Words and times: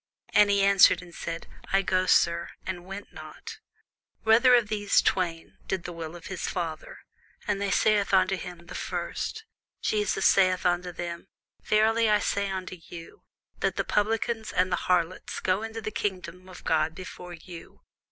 And 0.33 0.49
he 0.49 0.63
answered 0.63 1.03
and 1.03 1.13
said, 1.13 1.45
I 1.71 1.83
go, 1.83 2.07
sir: 2.07 2.49
and 2.65 2.85
went 2.87 3.13
not. 3.13 3.59
Whether 4.23 4.55
of 4.55 4.67
them 4.69 4.87
twain 5.05 5.59
did 5.67 5.83
the 5.83 5.93
will 5.93 6.15
of 6.15 6.25
his 6.25 6.47
father? 6.49 6.97
They 7.47 7.69
say 7.69 7.99
unto 7.99 8.35
him, 8.35 8.65
The 8.65 8.73
first. 8.73 9.45
Jesus 9.79 10.25
saith 10.25 10.65
unto 10.65 10.91
them, 10.91 11.27
Verily 11.61 12.09
I 12.09 12.17
say 12.17 12.49
unto 12.49 12.77
you, 12.83 13.25
That 13.59 13.75
the 13.75 13.83
publicans 13.85 14.51
and 14.51 14.71
the 14.71 14.75
harlots 14.89 15.39
go 15.39 15.61
into 15.61 15.81
the 15.81 15.91
kingdom 15.91 16.49
of 16.49 16.63
God 16.63 16.95
before 16.95 17.33
you. 17.33 17.81